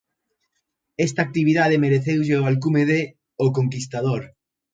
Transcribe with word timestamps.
Esta 1.05 1.19
actividade 1.23 1.81
mereceulle 1.85 2.33
o 2.37 2.47
alcume 2.51 2.83
de 2.91 2.99
"O 3.43 3.45
Conquistador". 3.57 4.21